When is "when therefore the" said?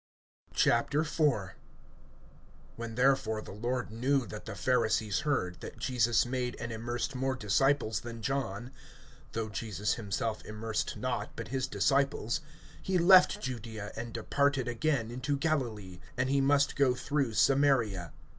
2.75-3.51